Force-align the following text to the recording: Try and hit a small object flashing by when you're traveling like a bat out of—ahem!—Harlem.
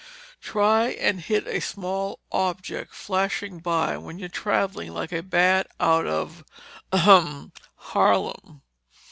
Try 0.41 0.93
and 0.93 1.21
hit 1.21 1.45
a 1.45 1.59
small 1.59 2.21
object 2.31 2.91
flashing 2.95 3.59
by 3.59 3.97
when 3.99 4.17
you're 4.17 4.29
traveling 4.29 4.95
like 4.95 5.11
a 5.11 5.21
bat 5.21 5.67
out 5.79 6.07
of—ahem!—Harlem. 6.07 8.63